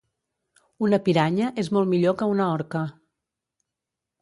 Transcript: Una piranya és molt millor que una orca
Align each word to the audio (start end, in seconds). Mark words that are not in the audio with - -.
Una 0.87 0.99
piranya 1.09 1.49
és 1.65 1.69
molt 1.77 1.91
millor 1.93 2.17
que 2.23 2.31
una 2.33 2.49
orca 2.57 2.83